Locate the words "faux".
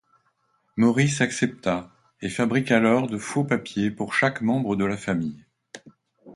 3.19-3.43